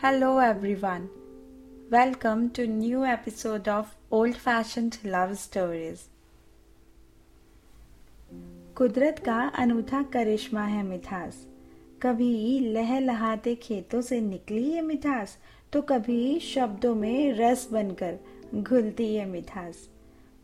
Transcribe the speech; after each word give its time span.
Hello, 0.00 0.38
everyone. 0.38 1.08
Welcome 1.90 2.50
to 2.50 2.66
new 2.66 3.04
episode 3.04 3.66
of 3.66 3.96
Old 4.12 4.36
Fashioned 4.36 4.98
Love 5.04 5.32
Stories. 5.36 6.02
कुदरत 8.76 9.18
का 9.18 9.38
अनूठा 9.58 10.02
करिश्मा 10.12 10.64
है 10.64 10.82
मिठास 10.82 11.44
कभी 12.02 12.58
लहलहाते 12.74 13.54
खेतों 13.54 14.00
से 14.00 14.20
निकली 14.20 14.62
ये 14.64 14.80
मिठास 14.80 15.36
तो 15.72 15.82
कभी 15.82 16.38
शब्दों 16.40 16.94
में 16.94 17.32
रस 17.32 17.68
बनकर 17.72 18.18
घुलती 18.54 19.04
ये 19.04 19.24
मिठास 19.24 19.88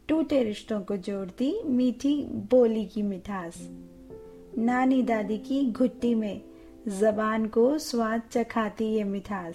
टूटे 0.09 0.43
रिश्तों 0.45 0.81
को 0.81 0.97
जोड़ती 0.97 1.53
मीठी 1.67 2.17
बोली 2.51 2.85
की 2.87 3.03
मिठास 3.03 3.61
नानी 4.59 5.03
दादी 5.03 5.39
की 5.39 5.65
घुट्टी 5.73 6.15
में 6.15 6.41
जबान 6.89 7.47
को 7.47 7.79
स्वाद 7.79 8.23
चखाती 8.31 8.85
ये 8.85 9.05
मिठास। 9.05 9.55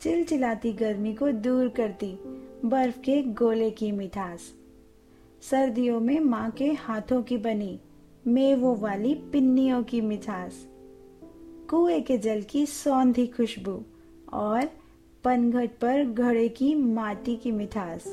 चिलचिलाती 0.00 0.72
गर्मी 0.72 1.14
को 1.14 1.30
दूर 1.30 1.68
करती 1.68 2.18
बर्फ़ 2.64 2.98
के 2.98 3.22
गोले 3.22 3.70
की 3.70 3.92
मिठास। 3.92 4.54
सर्दियों 5.50 6.00
में 6.00 6.20
माँ 6.20 6.50
के 6.50 6.72
हाथों 6.72 7.22
की 7.22 7.36
बनी 7.36 7.80
मेवों 8.26 8.78
वाली 8.78 9.14
पिन्नियों 9.14 9.82
की 9.82 10.00
मिठास। 10.00 10.66
कुएँ 11.70 12.00
के 12.00 12.18
जल 12.18 12.42
की 12.42 12.66
सौंधी 12.66 13.26
खुशबू 13.26 13.84
और 14.32 14.70
पनघट 15.24 15.70
पर 15.70 16.04
घड़े 16.04 16.48
की 16.48 16.74
माटी 16.74 17.36
की 17.36 17.52
मिठास। 17.52 18.04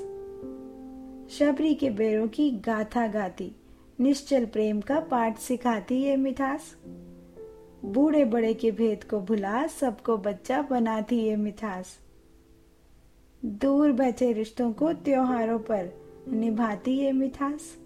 शबरी 1.30 1.76
के 1.76 1.90
बेरों 1.90 2.28
की 2.28 2.52
गाथा 2.52 3.08
गाती, 3.08 3.56
निश्चल 4.00 4.46
प्रेम 4.46 4.82
का 4.82 5.00
पाठ 5.00 5.38
सिखाती 5.38 5.96
ये 5.96 6.16
मिठास। 6.16 6.76
बूढ़े 7.86 8.26
बड़े 8.26 8.54
के 8.54 8.72
भेद 8.72 9.04
को 9.04 9.20
भुला 9.20 9.66
सबको 9.68 10.18
बच्चा 10.18 10.62
बनाती 10.62 11.18
ये 11.18 11.36
मिठास। 11.36 11.98
दूर 13.44 13.92
बैठे 13.92 14.32
रिश्तों 14.34 14.72
को 14.74 14.94
त्योहारों 14.94 15.60
पर 15.60 15.90
निभाती 16.28 16.92
ये 16.92 17.12
मिठास। 17.12 17.78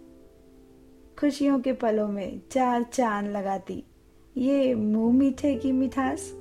खुशियों 1.19 1.59
के 1.59 1.73
पलों 1.73 2.07
में 2.07 2.41
चार 2.51 2.83
चाँद 2.83 3.27
लगाती, 3.27 3.83
ये 4.37 4.73
मुँह 4.75 5.13
मीठे 5.13 5.55
की 5.55 5.71
मिठास। 5.71 6.31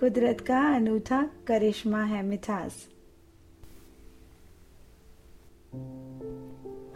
कुदरत 0.00 0.40
का 0.40 0.60
अनूठा 0.74 1.22
करिश्मा 1.46 2.02
है 2.02 2.22
मिठास। 2.22 2.86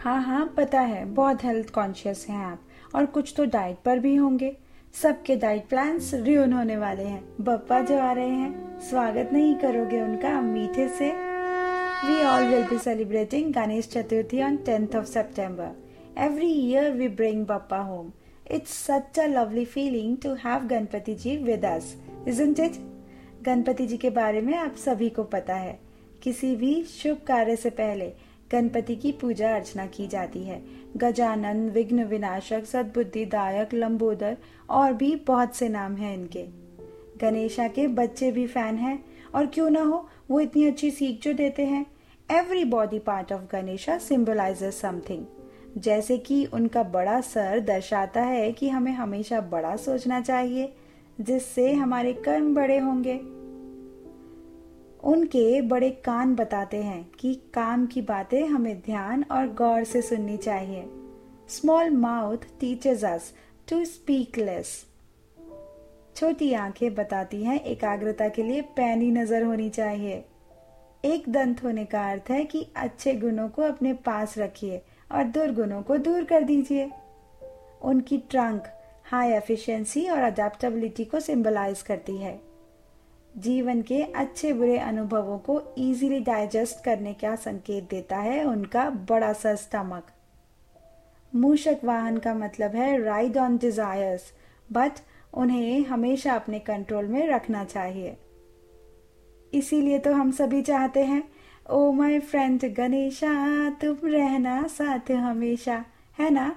हाँ 0.01 0.23
हाँ 0.23 0.55
पता 0.56 0.81
है, 0.81 1.05
बहुत 1.05 1.45
हेल्थ 1.45 1.71
कॉन्शियस 1.71 2.27
हैं 2.28 2.45
आप, 2.47 2.61
और 2.95 3.06
कुछ 3.06 3.34
तो 3.37 3.45
डाइट 3.45 3.78
पर 3.84 3.99
भी 3.99 4.15
होंगे। 4.17 4.56
सबके 4.95 5.34
डाइट 5.37 5.67
प्लान्स 5.69 6.12
रियून 6.14 6.53
होने 6.53 6.77
वाले 6.77 7.03
हैं। 7.03 7.23
बप्पा 7.41 7.81
जो 7.81 7.98
आ 7.98 8.12
रहे 8.12 8.28
हैं, 8.28 8.81
स्वागत 8.81 9.31
नहीं 9.33 9.55
करोगे 9.55 10.00
उनका, 10.03 10.41
मीठे 10.41 10.89
से। 10.89 11.11
We 12.06 12.23
all 12.25 12.45
will 12.45 12.62
be 12.62 12.78
celebrating 12.78 13.53
Ganesh 13.53 13.89
Chaturthi 13.89 14.42
on 14.42 14.56
tenth 14.56 14.95
of 14.97 15.05
September 15.05 16.22
every 16.25 16.50
year 16.53 16.91
we 16.91 17.09
bring 17.09 17.45
Bappa 17.47 17.78
home 17.78 18.12
it's 18.50 18.72
such 18.84 19.19
a 19.19 19.27
lovely 19.27 19.65
feeling 19.65 20.17
to 20.22 20.34
have 20.34 20.67
Ganpati 20.67 21.15
ji 21.15 21.37
with 21.37 21.65
us 21.65 21.95
isn't 22.28 22.61
it 22.61 22.78
Ganpati 23.42 23.87
ji 23.87 23.97
के 23.97 24.11
बारे 24.11 24.41
में 24.41 24.55
आप 24.56 24.77
सभी 24.77 25.09
को 25.11 25.25
पता 25.25 25.55
है। 25.55 25.78
किसी 26.22 26.55
भी 26.56 26.83
शुभ 26.84 27.17
कार्य 27.27 27.56
से 27.56 27.70
पहले 27.70 28.12
गणपति 28.55 28.97
की 28.97 29.12
पूजा 29.12 29.55
अर्चना 29.55 29.86
की 29.86 30.06
जाती 30.06 30.44
है। 30.44 30.62
गजानन, 30.97 31.69
विघ्न 31.70 32.05
विनाशक 32.05 32.64
सदबुद्धिदायक 32.64 33.74
लंबोदर 33.74 34.36
और 34.70 34.92
भी 34.92 35.14
बहुत 35.16 35.56
से 35.56 35.69
नाम 35.69 35.97
हैं 35.97 36.14
इनके। 36.14 36.44
गणेशा 37.20 37.69
के 37.69 37.86
बच्चे 37.86 38.32
भी 38.32 38.47
फ़ैन 38.47 38.76
हैं 38.76 39.04
और 39.34 39.47
क्यों 39.47 39.70
ना 39.70 39.82
हो 39.82 40.09
वो 40.31 40.41
इतनी 40.41 40.66
अच्छी 40.66 40.91
सीख 40.91 41.20
जो 41.22 41.32
देते 41.32 41.64
हैं। 41.64 41.87
Every 42.31 42.64
body 42.64 42.98
part 42.98 43.32
of 43.32 43.43
Ganesha 43.53 43.98
symbolises 43.98 44.81
something 44.81 45.25
जैसे 45.78 46.19
कि 46.19 46.44
उनका 46.44 46.82
बड़ा 46.82 47.20
सर 47.20 47.60
दर्शाता 47.60 48.22
है 48.22 48.53
कि 48.53 48.69
हमें 48.69 48.93
हमेशा 48.93 49.41
बड़ा 49.41 49.76
सोचना 49.76 50.20
चाहिए, 50.20 50.72
जिससे 51.20 51.72
हमारे 51.72 52.12
कर्म 52.12 52.54
बड़े 52.54 52.78
होंगे। 52.78 53.44
उनके 55.04 55.60
बड़े 55.60 55.91
कान 55.91 56.34
बताते 56.34 56.82
हैं 56.82 57.04
कि 57.20 57.34
काम 57.54 57.87
की 57.87 58.03
बातें 58.03 58.47
हमें 58.47 58.81
ध्यान 58.81 59.25
और 59.31 59.47
गौर 59.48 59.84
से 59.84 60.03
सुननी 60.03 60.37
चाहिए। 60.37 60.84
Small 61.48 61.91
mouth 61.91 62.47
teachers 62.60 63.04
us 63.04 63.32
to 63.69 63.84
speak 63.84 64.38
less 64.38 64.87
छोटी 66.16 66.53
आँखें 66.53 66.94
बताती 66.94 67.43
हैं 67.44 67.60
एकाग्रता 67.60 68.28
के 68.28 68.43
लिए 68.43 68.62
पैनी 68.76 69.10
नज़र 69.10 69.43
होनी 69.43 69.69
चाहिए। 69.70 70.25
एक 71.04 71.28
दंत 71.28 71.62
होने 71.64 71.84
का 71.84 72.10
अर्थ 72.10 72.31
है 72.31 72.44
कि 72.44 72.66
अच्छे 72.76 73.14
गुणों 73.14 73.48
को 73.48 73.62
अपने 73.62 73.93
पास 73.93 74.38
रखिए 74.38 74.82
और 75.12 75.25
दुर्गुणों 75.25 75.82
को 75.82 75.97
दूर 75.98 76.25
कर 76.25 76.43
दीजिए। 76.43 76.91
उनकी 77.82 78.19
ट्रंक 78.19 78.69
हाई 79.04 79.32
एफिशिएंसी 79.32 80.09
और 80.09 80.22
अडेप्टेबिलिटी 80.22 81.04
को 81.04 81.20
सिंबलाइज 81.20 81.82
करती 81.82 82.16
है। 82.16 82.53
जीवन 83.37 83.83
के 83.83 84.03
अच्छे 84.03 84.53
बुरे 84.53 84.78
अनुभवों 84.78 85.39
को 85.39 85.61
इजीली 85.78 86.21
डाइजेस्ट 86.21 86.84
करने 86.84 87.12
का 87.15 87.37
संकेत 87.37 87.89
देता 87.91 88.17
है 88.17 88.45
उनका 88.45 88.91
बड़ा 88.91 89.33
सा 89.33 89.55
स्टमक 89.55 90.06
मूषक 91.34 91.78
वाहन 91.84 92.19
का 92.19 92.34
मतलब 92.34 92.71
है 92.71 93.03
राइड 93.03 93.39
ऑन 93.39 93.56
डिजायर्स 93.56 94.33
बट 94.73 94.93
उन्हें 95.34 95.87
हमेशा 95.87 96.34
अपने 96.34 96.59
कंट्रोल 96.59 97.06
में 97.06 97.27
रखना 97.28 97.65
चाहिए। 97.65 98.17
इसीलिए 99.55 99.99
तो 99.99 100.12
हम 100.12 100.31
सभी 100.31 100.62
चाहते 100.62 101.05
हैं, 101.05 101.23
ओ 101.71 101.93
माय 101.93 102.19
फ्रेंड 102.21 102.75
गणेशा, 102.75 103.71
तुम 103.71 103.97
रहना 104.05 104.67
साथ 104.67 105.11
हमेशा 105.11 105.84
है 106.19 106.31
ना? 106.31 106.55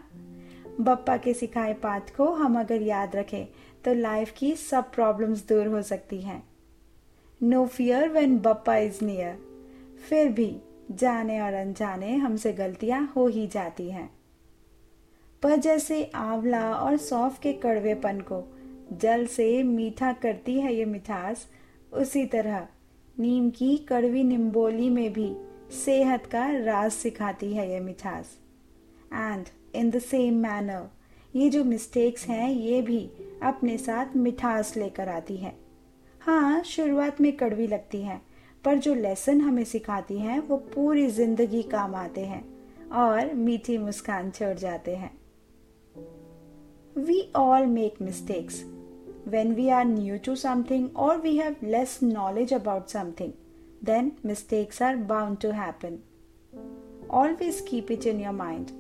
बप्पा 0.81 1.17
के 1.17 1.33
सिखाए 1.33 1.73
पाठ 1.73 2.15
को 2.15 2.25
हम 2.33 2.59
अगर 2.59 2.81
याद 2.81 3.15
रखें 3.15 3.45
तो 3.85 3.93
लाइफ 3.93 4.33
की 4.37 4.55
सब 4.55 4.91
प्रॉब्लम्स 4.91 5.47
दूर 5.47 5.67
हो 5.67 5.81
सकती 5.81 6.21
हैं। 6.21 6.56
No 7.41 7.65
fear 7.67 8.09
when 8.09 8.37
Bappa 8.37 8.75
is 8.77 9.03
near 9.05 9.37
फिर 10.09 10.29
भी, 10.29 10.55
जाने 10.91 11.39
और 11.41 11.53
अनजाने 11.53 12.15
हमसे 12.15 12.53
गलतियाँ 12.53 13.13
हो 13.15 13.27
ही 13.27 13.47
जाती 13.47 13.89
हैं। 13.89 14.09
पर 15.43 15.55
जैसे 15.55 16.03
आंवला 16.15 16.73
और 16.73 16.97
सौफ 16.97 17.39
के 17.39 17.53
कड़वेपन 17.53 18.19
को 18.19 18.43
जल 18.93 19.25
से 19.25 19.63
मीठा 19.63 20.13
करती 20.13 20.59
है 20.59 20.73
ये 20.75 20.85
मिठास, 20.85 21.47
उसी 21.93 22.25
तरह 22.25 22.67
नीम 23.19 23.49
की 23.49 23.77
कड़वी 23.77 24.23
निम्बोली 24.23 24.89
में 24.89 25.13
भी 25.13 25.35
सेहत 25.85 26.25
का 26.25 26.49
राज 26.57 26.91
सिखाती 26.91 27.53
है 27.53 27.71
ये 27.71 27.79
मिठास। 27.79 28.37
And 29.13 29.45
in 29.75 29.89
the 29.89 29.99
same 29.99 30.33
manner 30.33 30.89
ये 31.35 31.49
जो 31.49 31.63
मिस्टेक्स 31.63 32.25
हैं, 32.25 32.49
ये 32.49 32.81
भी 32.81 33.09
अपने 33.43 33.77
साथ 33.77 34.15
मिठास 34.15 34.77
लेकर 34.77 35.09
आती 35.09 35.37
है। 35.37 35.66
हाँ 36.27 36.61
शुरुआत 36.63 37.19
में 37.21 37.31
कड़वी 37.37 37.65
लगती 37.67 38.01
है, 38.01 38.19
पर 38.65 38.77
जो 38.77 38.93
लेसन 38.93 39.41
हमें 39.41 39.63
सिखाती 39.63 40.17
हैं, 40.19 40.39
वो 40.39 40.57
पूरी 40.73 41.05
ज़िंदगी 41.07 41.61
काम 41.63 41.93
आते 41.95 42.25
हैं 42.25 42.43
और 42.93 43.33
मीठी 43.33 43.77
मुस्कान 43.77 44.31
छोड़ 44.31 44.53
जाते 44.53 44.95
हैं। 44.95 45.11
We 46.97 47.21
all 47.35 47.65
make 47.65 48.01
mistakes 48.01 48.63
when 49.27 49.53
we 49.53 49.67
are 49.69 49.85
new 49.85 50.17
to 50.25 50.35
something 50.35 50.97
और 50.97 51.21
we 51.21 51.35
have 51.37 51.55
less 51.63 51.97
knowledge 52.03 52.53
about 52.53 52.89
something 52.89 53.31
then 53.85 54.11
mistakes 54.25 54.81
are 54.81 54.95
bound 54.95 55.37
to 55.41 55.51
happen 55.51 55.97
always 57.11 57.61
keep 57.69 57.91
it 57.91 58.07
in 58.07 58.19
your 58.21 58.33
mind 58.33 58.71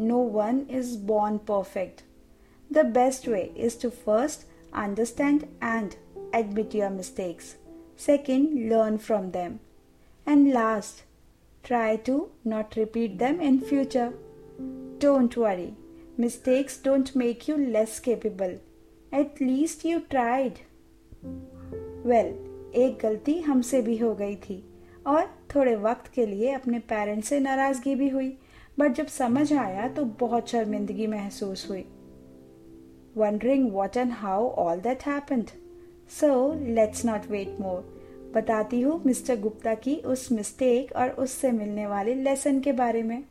no 0.00 0.22
one 0.38 0.66
is 0.70 0.96
born 1.06 1.36
perfect 1.48 2.00
the 2.70 2.86
best 2.94 3.28
way 3.28 3.42
is 3.56 3.80
to 3.82 3.90
first 4.06 4.48
understand 4.76 5.42
and 5.64 5.92
admit 6.34 6.74
your 6.74 6.90
mistakes. 6.90 7.56
Second, 7.96 8.68
learn 8.68 8.98
from 8.98 9.30
them. 9.30 9.60
And 10.26 10.52
last, 10.52 11.02
try 11.64 11.96
to 12.08 12.30
not 12.44 12.76
repeat 12.76 13.18
them 13.18 13.40
in 13.40 13.60
future. 13.60 14.12
Don't 14.98 15.36
worry. 15.36 15.74
Mistakes 16.16 16.76
don't 16.78 17.14
make 17.16 17.48
you 17.48 17.56
less 17.56 18.00
capable. 18.00 18.58
At 19.12 19.40
least 19.40 19.84
you 19.84 20.00
tried. 20.10 20.60
Well, 22.04 22.32
एक 22.76 22.98
गलती 23.02 23.38
हमसे 23.40 23.80
भी 23.82 23.96
हो 23.98 24.14
गई 24.14 24.36
थी 24.36 24.62
और 25.06 25.26
थोड़े 25.54 25.74
वक्त 25.76 26.12
के 26.14 26.26
लिए 26.26 26.52
अपने 26.52 26.78
पेरेंट्स 26.92 27.28
से 27.28 27.38
नाराज़गी 27.40 27.94
भी 27.94 28.08
हुई 28.08 28.28
बट 28.78 28.92
जब 28.92 29.06
समझ 29.06 29.52
आया 29.52 29.88
तो 29.96 30.04
बहुत 30.20 30.48
शर्मिंदगी 30.50 31.06
महसूस 31.06 31.66
हुई 31.70 31.84
wondering 33.16 33.70
what 33.72 33.96
and 33.96 34.12
how 34.12 34.48
all 34.64 34.80
that 34.80 35.06
happened 35.06 35.50
so 36.10 36.54
let's 36.74 37.04
not 37.06 37.30
wait 37.30 37.60
more 37.60 37.92
बताती 38.34 38.80
हूँ 38.80 39.00
मिस्टर 39.06 39.40
गुप्ता 39.40 39.74
की 39.74 39.94
उस 39.96 40.30
मिस्टेक 40.32 40.92
और 40.92 41.10
उससे 41.10 41.50
मिलने 41.52 41.86
वाले 41.86 42.14
लेसन 42.14 42.60
के 42.60 42.72
बारे 42.72 43.02
में। 43.02 43.24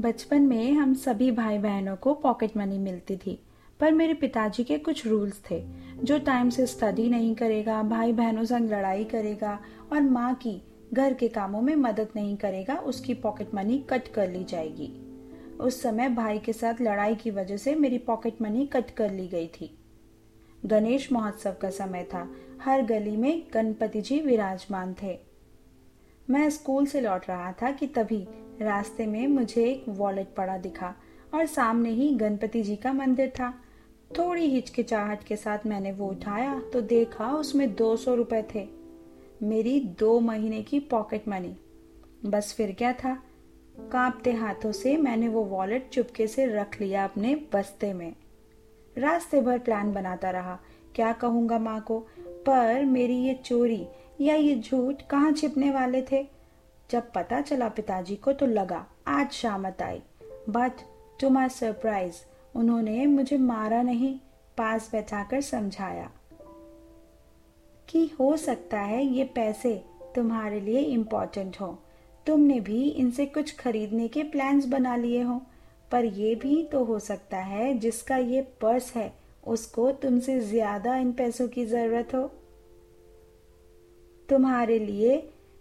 बचपन 0.00 0.42
में 0.42 0.72
हम 0.72 0.94
सभी 0.94 1.30
भाई 1.30 1.58
बहनों 1.58 1.96
को 1.96 2.14
पॉकेट 2.14 2.56
मनी 2.56 2.78
मिलती 2.78 3.16
थी, 3.16 3.38
पर 3.80 3.92
मेरे 3.92 4.14
पिताजी 4.14 4.64
के 4.64 4.78
कुछ 4.78 5.06
रूल्स 5.06 5.40
थे, 5.50 5.62
जो 6.04 6.18
टाइम 6.18 6.50
से 6.50 6.66
स्टडी 6.66 7.08
नहीं 7.08 7.34
करेगा 7.34 7.82
भाई 7.82 8.12
बहनों 8.12 8.44
संग 8.44 8.70
लड़ाई 8.70 9.04
करेगा 9.04 9.58
और 9.92 10.00
माँ 10.00 10.34
की 10.34 10.60
घर 10.92 11.14
के 11.14 11.28
कामों 11.28 11.60
में 11.60 11.74
मदद 11.76 12.08
नहीं 12.16 12.36
करेगा, 12.36 12.74
उसकी 12.74 13.14
पॉकेट 13.14 13.54
मनी 13.54 13.78
कट 13.90 14.08
कर 14.08 14.30
ली 14.30 14.44
जाएगी। 14.44 14.92
उस 15.60 15.80
समय 15.82 16.08
भाई 16.08 16.38
के 16.38 16.52
साथ 16.52 16.80
लड़ाई 16.80 17.14
की 17.14 17.30
वजह 17.30 17.56
से 17.56 17.74
मेरी 17.74 17.98
पॉकेट 17.98 18.40
मनी 18.42 18.66
कट 18.66 18.90
कर 18.90 19.12
ली 19.12 19.26
गई 19.28 19.46
थी। 19.46 19.70
गणेश 20.66 21.10
महोत्सव 21.12 21.56
का 21.62 21.70
समय 21.70 22.04
था। 22.04 22.28
हर 22.62 22.82
गली 22.82 23.16
में 23.16 23.42
गणपति 23.54 24.00
जी 24.00 24.20
विराजमान 24.20 24.94
थे। 25.02 25.18
मैं 26.30 26.48
स्कूल 26.50 26.86
से 26.86 27.00
लौट 27.00 27.28
रहा 27.28 27.52
था 27.52 27.70
कि 27.70 27.86
तभी 27.86 28.26
रास्ते 28.62 29.06
में 29.06 29.26
मुझे 29.28 29.64
एक 29.64 29.84
वॉलेट 29.88 30.34
पड़ा 30.36 30.56
दिखा 30.58 30.94
और 31.34 31.46
सामने 31.46 31.90
ही 31.90 32.08
गणपति 32.14 32.62
जी 32.62 32.76
का 32.76 32.92
मंदिर 32.92 33.28
था। 33.30 33.52
थोड़ी 34.18 34.46
हिचकिचाहट 34.46 35.24
के 35.24 35.36
साथ 35.36 35.66
मैंने 35.66 35.92
वो 35.92 36.08
उठाया 36.08 36.58
तो 36.72 36.80
देखा 36.80 37.30
उसमें 37.32 37.74
दो 37.74 37.94
सौ 37.96 38.14
रुपए 38.14 38.42
थे। 38.54 38.66
मेरी 39.42 39.78
दो 39.98 40.18
महीने 40.20 40.62
की 40.62 40.80
पॉकेट 40.80 41.28
मनी 41.28 41.56
बस 42.26 42.52
फिर 42.54 42.72
क्या 42.72 42.92
था? 42.92 43.22
कांपते 43.78 44.32
हाथों 44.32 44.72
से 44.72 44.96
मैंने 44.96 45.28
वो 45.28 45.44
वॉलेट 45.44 45.88
चुपके 45.88 46.26
से 46.26 46.46
रख 46.46 46.80
लिया 46.80 47.04
अपने 47.04 47.34
बस्ते 47.52 47.92
में। 47.92 48.14
रास्ते 48.98 49.40
भर 49.40 49.58
प्लान 49.58 49.92
बनाता 49.92 50.30
रहा। 50.30 50.58
क्या 50.94 51.12
कहूँगा 51.12 51.58
माँ 51.58 51.80
को? 51.80 52.06
पर 52.18 52.84
मेरी 52.84 53.16
ये 53.16 53.34
चोरी 53.34 53.86
या 54.20 54.34
ये 54.34 54.56
झूठ 54.56 55.02
कहाँ 55.10 55.32
छिपने 55.32 55.70
वाले 55.70 56.02
थे? 56.02 56.26
जब 56.90 57.12
पता 57.12 57.40
चला 57.40 57.68
पिताजी 57.68 58.16
को 58.16 58.32
तो 58.32 58.46
लगा, 58.46 58.86
आज 59.06 59.30
शामत 59.30 59.82
आई 59.82 60.02
बट 60.48 60.72
टू 61.20 61.30
माई 61.30 61.48
सरप्राइज़ 61.48 62.14
उन्होंने 62.54 63.06
मुझे 63.06 63.36
मारा 63.38 63.82
नहीं, 63.82 64.18
पास 64.58 64.88
बैठाकर 64.92 65.40
समझाया। 65.40 66.10
कि 67.88 68.10
हो 68.20 68.36
सकता 68.36 68.80
है 68.80 69.04
ये 69.04 69.24
पैसे 69.24 69.84
तुम्हारे 70.14 70.60
लिए 70.60 70.78
इम्पोर्टेंट 70.78 71.56
हो। 71.60 71.78
तुमने 72.26 72.58
भी 72.60 72.82
इनसे 72.82 73.26
कुछ 73.26 73.54
खरीदने 73.56 74.08
के 74.08 74.22
प्लान्स 74.24 74.66
बना 74.66 74.96
लिए 74.96 75.22
हो। 75.22 75.40
पर 75.90 76.04
ये 76.04 76.34
भी 76.34 76.62
तो 76.62 76.82
हो 76.84 76.98
सकता 76.98 77.38
है 77.38 77.72
जिसका 77.78 78.16
ये 78.16 78.40
पर्स 78.60 78.92
है, 78.94 79.12
उसको 79.46 79.90
तुमसे 79.92 80.38
ज़्यादा 80.40 80.96
इन 80.96 81.12
पैसों 81.12 81.46
की 81.48 81.64
ज़रूरत 81.66 82.14
हो। 82.14 82.22
तुम्हारे 84.28 84.78
लिए 84.78 85.16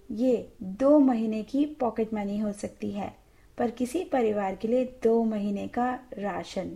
ये 0.10 0.48
दो 0.64 0.98
महीने 1.00 1.44
की 1.44 1.66
पॉकेट 1.80 2.14
मनी 2.14 2.38
हो 2.40 2.52
सकती 2.54 2.92
है, 2.92 3.14
पर 3.58 3.72
किसी 3.72 4.04
परिवार 4.04 4.56
के 4.56 4.68
लिए 4.68 4.86
दो 5.04 5.24
महीने 5.24 5.68
का 5.68 5.92
राशन। 6.20 6.72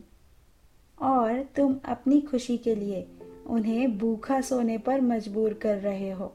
और 0.97 1.41
तुम 1.55 1.75
अपनी 1.85 2.21
खुशी 2.21 2.57
के 2.57 2.75
लिए 2.75 3.05
उन्हें 3.47 3.97
भूखा 3.97 4.39
सोने 4.41 4.77
पर 4.77 5.01
मजबूर 5.01 5.53
कर 5.53 5.77
रहे 5.77 6.11
हो। 6.11 6.33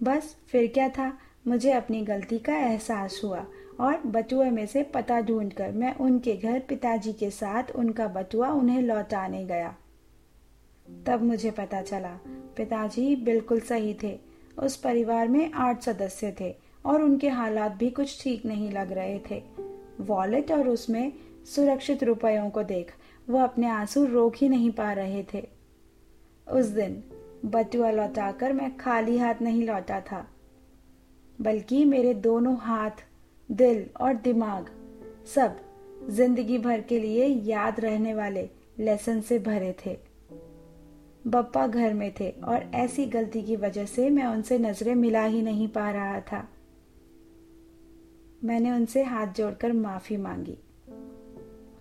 बस 0.00 0.36
फिर 0.46 0.66
क्या 0.66 0.88
था? 0.88 1.12
मुझे 1.48 1.72
अपनी 1.72 2.02
गलती 2.02 2.38
का 2.38 2.56
एहसास 2.56 3.20
हुआ 3.24 3.46
और 3.80 3.96
बटुए 4.06 4.50
में 4.50 4.66
से 4.66 4.82
पता 4.82 5.20
ढूंढकर 5.20 5.72
मैं 5.72 5.96
उनके 5.96 6.36
घर 6.36 6.60
पिताजी 6.60 7.12
के 7.12 7.30
साथ 7.30 7.64
उनका 7.76 8.08
बटुआ 8.08 8.48
उन्हें 8.48 8.82
लौटाने 8.82 9.44
गया। 9.44 9.76
तब 11.06 11.22
मुझे 11.22 11.50
पता 11.50 11.82
चला, 11.82 12.18
पिताजी 12.28 13.16
बिल्कुल 13.16 13.60
सही 13.60 13.96
थे, 14.02 14.18
उस 14.58 14.76
परिवार 14.76 15.28
में 15.28 15.52
आठ 15.52 15.82
सदस्य 15.82 16.34
थे 16.40 16.54
और 16.84 17.02
उनके 17.02 17.28
हालात 17.28 17.72
भी 17.72 17.90
कुछ 17.90 18.22
ठीक 18.22 18.46
नहीं 18.46 18.70
लग 18.72 18.92
रहे 18.92 19.18
थे। 19.30 19.42
वॉलेट 20.00 20.52
और 20.52 20.68
उसमें 20.68 21.12
सुरक्षित 21.54 22.04
रुपयों 22.04 22.50
को 22.50 22.62
देख, 22.62 22.92
वो 23.30 23.38
अपने 23.38 23.68
आँसू 23.68 24.04
रोक 24.06 24.34
ही 24.36 24.48
नहीं 24.48 24.70
पा 24.70 24.92
रहे 24.92 25.24
थे। 25.34 25.48
उस 26.50 26.66
दिन 26.66 27.04
बटुआ 27.44 27.90
लौटाकर 27.90 28.52
मैं 28.52 28.76
खाली 28.76 29.18
हाथ 29.18 29.34
नहीं 29.42 29.66
लौटा 29.66 30.00
था। 30.00 30.26
बल्कि 31.40 31.84
मेरे 31.84 32.14
दोनों 32.14 32.56
हाथ, 32.56 32.90
दिल 33.50 33.86
और 34.00 34.14
दिमाग 34.14 34.66
सब 35.34 35.56
ज़िंदगी 36.10 36.58
भर 36.58 36.80
के 36.80 36.98
लिए 36.98 37.26
याद 37.26 37.80
रहने 37.80 38.14
वाले 38.14 38.48
लेसन 38.78 39.20
से 39.20 39.38
भरे 39.38 39.76
थे। 39.86 39.96
बप्पा 41.26 41.66
घर 41.66 41.94
में 41.94 42.12
थे 42.20 42.30
और 42.30 42.70
ऐसी 42.74 43.06
गलती 43.06 43.42
की 43.42 43.56
वजह 43.56 43.84
से 43.84 44.10
मैं 44.10 44.24
उनसे 44.24 44.58
नज़रें 44.58 44.94
मिला 44.94 45.24
ही 45.24 45.42
नहीं 45.42 45.68
पा 45.68 45.90
रहा 45.90 46.20
था। 46.20 46.48
मैंने 48.44 48.72
उनसे 48.72 49.02
हाथ 49.02 49.26
जोड़कर 49.26 49.72
माफ़ी 49.72 50.16
मांगी। 50.16 50.58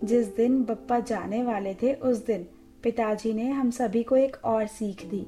जिस 0.03 0.35
दिन 0.35 0.63
बप्पा 0.63 0.99
जाने 0.99 1.43
वाले 1.43 1.73
थे, 1.73 1.93
उस 1.93 2.25
दिन 2.25 2.47
पिताजी 2.83 3.33
ने 3.33 3.49
हम 3.49 3.71
सभी 3.71 4.03
को 4.03 4.17
एक 4.17 4.37
और 4.45 4.67
सीख 4.67 5.05
दी। 5.05 5.27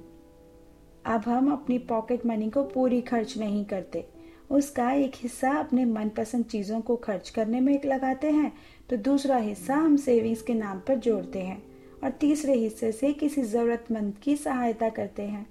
अब 1.06 1.22
हम 1.22 1.52
अपनी 1.52 1.78
पॉकेट 1.78 2.26
मनी 2.26 2.50
को 2.50 2.64
पूरी 2.64 3.02
खर्च 3.02 3.38
नहीं 3.38 3.66
करते। 3.66 4.19
उसका 4.50 4.92
एक 4.92 5.16
हिस्सा 5.16 5.52
अपने 5.52 5.86
मनपसंद 5.86 6.46
चीज़ों 6.46 6.80
को 6.82 6.96
खर्च 6.96 7.30
करने 7.30 7.60
में 7.60 7.82
लगाते 7.86 8.30
हैं 8.32 8.52
तो 8.90 8.98
दूसरा 8.98 9.38
हिस्सा 9.38 9.76
हम 9.76 9.98
सेविंग्स 9.98 10.42
के 10.42 10.54
नाम 10.54 10.80
पर 10.80 10.96
जोड़ते 10.98 11.40
हैं 11.40 11.62
और 12.04 12.10
तीसरे 12.12 12.54
हिस्से 12.54 12.92
से 12.92 13.14
किसी 13.14 13.42
जरूरतमंद 13.44 14.14
की 14.24 14.36
सहायता 14.36 14.90
करते 14.90 15.24
हैं। 15.24 15.46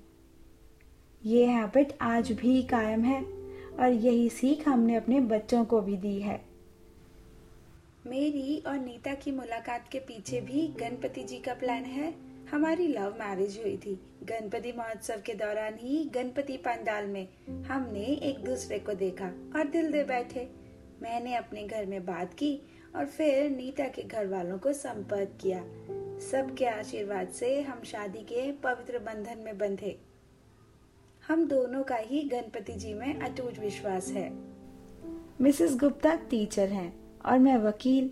ये 1.23 1.47
हैबिट 1.47 1.93
आज 2.01 2.33
भी 2.33 2.63
कायम 2.63 3.05
है 3.05 3.23
और 3.81 3.89
यही 3.89 4.29
सीख 4.29 4.69
हमने 4.69 4.97
अपने 4.97 5.21
बच्चों 5.21 5.65
को 5.65 5.81
भी 5.81 5.97
दी 5.97 6.19
है। 6.21 6.41
मेरी 8.07 8.63
और 8.67 8.79
नीता 8.79 9.15
की 9.15 9.33
मुलाकात 9.33 9.89
के 9.93 9.99
पीछे 9.99 10.41
भी 10.41 10.67
गणपति 10.81 11.23
जी 11.23 11.39
का 11.39 11.55
प्लान 11.55 11.85
है। 11.85 12.15
हमारी 12.51 12.89
लव 12.89 13.15
मैरिज 13.19 13.61
हुई 13.63 13.77
थी। 13.77 14.01
गणपति 14.25 14.73
महोत्सव 14.73 15.23
के 15.27 15.35
दौरान 15.35 15.75
ही 15.79 16.05
गणपति 16.05 16.57
पंडाल 16.57 17.07
में 17.07 17.29
हमने 17.65 18.01
एक 18.01 18.45
दूसरे 18.45 18.79
को 18.79 18.95
देखा 18.95 19.27
और 19.27 19.69
दिल 19.69 19.93
दे 19.93 20.05
बैठे। 20.05 20.49
मैंने 21.03 21.35
अपने 21.35 21.65
घर 21.65 21.87
में 21.87 22.07
बात 22.07 22.35
की 22.35 22.63
और 22.97 23.07
फिर 23.07 23.51
नीता 23.51 23.85
के 23.85 24.03
घर 24.03 24.27
वालों 24.27 24.59
को 24.59 24.73
संपर्क 24.73 25.29
किया। 25.41 25.65
सबके 26.19 26.67
आशीर्वाद 26.67 27.29
से 27.29 27.61
हम 27.61 27.83
शादी 27.83 28.19
के 28.19 28.53
पवित्र 28.53 28.99
बंधन 28.99 29.39
में 29.39 29.59
बंधे। 29.59 29.99
हम 31.29 31.47
दोनों 31.49 31.83
का 31.83 31.97
ही 31.97 32.23
गणपति 32.23 32.73
जी 32.73 32.95
में 32.95 33.21
अटूट 33.21 33.59
विश्वास 33.59 34.09
है। 34.09 34.33
मिसेस 35.41 35.77
गुप्ता 35.77 36.15
टीचर 36.15 36.69
हैं 36.69 37.21
और 37.27 37.39
मैं 37.39 37.57
वकील। 37.57 38.11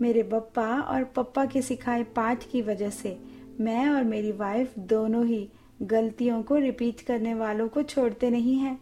मेरे 0.00 0.22
पप्पा 0.22 0.80
और 0.80 1.04
पप्पा 1.04 1.46
के 1.46 1.62
सिखाए 1.62 2.02
पाठ 2.02 2.50
की 2.50 2.62
वजह 2.62 2.90
से 2.90 3.31
मैं 3.60 3.88
और 3.88 4.04
मेरी 4.04 4.32
वाइफ 4.32 4.78
दोनों 4.78 5.26
ही 5.26 5.48
गलतियों 5.82 6.42
को 6.42 6.56
रिपीट 6.56 7.00
करने 7.00 7.34
वालों 7.34 7.68
को 7.68 7.82
छोड़ते 7.82 8.30
नहीं 8.30 8.56
हैं। 8.56 8.78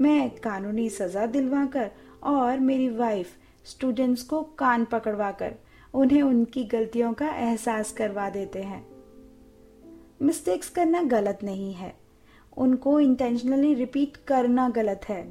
मैं 0.00 0.30
कानूनी 0.30 0.88
सजा 0.90 1.26
दिलवा 1.26 1.64
कर 1.66 1.90
और 2.22 2.60
मेरी 2.60 2.88
वाइफ 2.88 3.28
स्टूडेंट्स 3.64 4.22
को 4.22 4.42
कान 4.42 4.84
पकड़वा 4.84 5.30
कर 5.32 5.54
उन्हें 5.94 6.22
उनकी 6.22 6.64
गलतियों 6.64 7.12
का 7.12 7.28
एहसास 7.28 7.92
करवा 7.92 8.30
देते 8.30 8.62
हैं। 8.62 8.86
मिस्टेक्स 10.22 10.68
करना 10.68 11.02
गलत 11.02 11.38
नहीं 11.42 11.72
है। 11.72 11.94
उनको 12.56 13.00
इंटेंशनली 13.00 13.74
रिपीट 13.74 14.16
करना 14.16 14.68
गलत 14.68 15.00
है। 15.08 15.22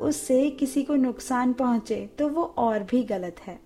उससे 0.00 0.50
किसी 0.50 0.82
को 0.82 0.94
नुकसान 0.94 1.52
पहुँचे 1.52 2.10
तो 2.18 2.28
वो 2.28 2.42
और 2.42 2.82
भी 2.82 3.02
गलत 3.02 3.36
है। 3.40 3.58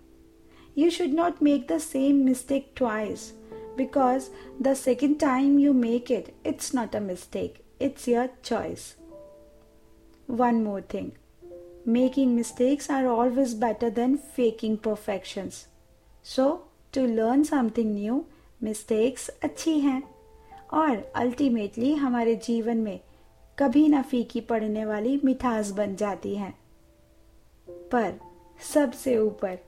You 0.79 0.91
should 0.91 1.09
not 1.09 1.43
make 1.43 1.67
the 1.73 1.79
same 1.79 2.17
mistake 2.17 2.73
twice 2.77 3.33
because 3.79 4.29
the 4.63 4.75
second 4.75 5.19
time 5.21 5.59
you 5.59 5.73
make 5.73 6.11
it 6.11 6.33
it's 6.47 6.75
not 6.75 6.97
a 6.97 7.01
mistake 7.01 7.63
it's 7.83 8.09
your 8.09 8.29
choice 8.45 8.97
one 10.31 10.63
more 10.63 10.83
thing 10.95 11.11
making 11.89 12.35
mistakes 12.35 12.91
are 12.91 13.07
always 13.07 13.55
better 13.55 13.91
than 13.91 14.17
faking 14.17 14.79
perfections 14.79 15.67
so 16.25 16.51
to 16.95 17.07
learn 17.07 17.43
something 17.43 17.95
new 17.95 18.25
mistakes 18.63 19.29
अच्छी 19.43 19.79
हैं. 19.79 20.03
और 20.73 21.13
ultimately 21.17 21.95
हमारे 21.95 22.35
जीवन 22.37 22.77
में 22.77 23.01
कभी 23.59 23.89
ना 23.89 24.03
फीकी 24.03 24.41
पड़ने 24.41 24.85
वाली 24.85 25.21
मिठास 25.25 25.71
बन 25.71 25.97
जाती 25.97 26.35
है. 26.35 26.55
पर 27.69 28.21
सबसे 28.75 29.19
ऊपर, 29.19 29.59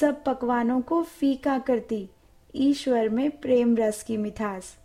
सब 0.00 0.24
पकवानों 0.24 0.80
को 0.80 1.02
फीका 1.02 1.58
करती 1.58 2.08
ईश्वर 2.54 3.08
में 3.08 3.30
प्रेम 3.30 3.76
रस 3.76 4.02
की 4.02 4.16
मिठास। 4.16 4.78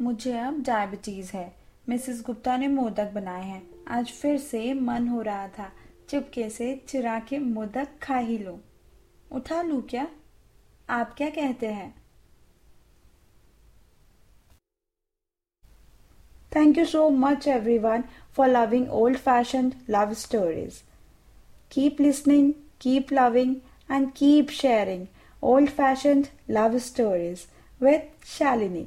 मुझे 0.00 0.38
अब 0.38 0.62
डायबिटीज़ 0.62 1.32
है। 1.32 1.54
मिसेस 1.88 2.22
गुप्ता 2.22 2.56
ने 2.56 2.68
मोदक 2.68 3.10
बनाए 3.10 3.44
हैं। 3.44 3.84
आज 3.88 4.06
फिर 4.06 4.38
से 4.38 4.74
मन 4.74 5.08
हो 5.08 5.22
रहा 5.22 5.48
था, 5.48 5.72
चुपके 6.08 6.50
से 6.50 6.84
चिरा 6.88 7.18
के 7.18 7.38
मोदक 7.38 7.88
खा 8.02 8.16
ही 8.16 8.38
लो। 8.38 8.60
उठा 9.32 9.62
लू 9.62 9.82
क्या? 9.82 10.08
आप 10.90 11.14
क्या 11.14 11.30
कहते 11.30 11.66
हैं? 11.66 12.04
Thank 16.56 16.78
you 16.78 16.84
so 16.84 17.10
much 17.10 17.48
everyone 17.78 18.04
for 18.32 18.48
loving 18.48 18.90
old 18.90 19.18
fashion 19.18 19.72
love 19.90 20.14
stories 20.14 20.82
keep 21.72 22.00
listening 22.00 22.52
keep 22.80 23.12
loving 23.12 23.56
and 23.90 24.12
keep 24.12 24.48
sharing 24.48 25.06
Old 25.44 25.68
Fashioned 25.68 26.30
Love 26.48 26.80
Stories 26.80 27.48
with 27.78 28.02
Shalini. 28.24 28.86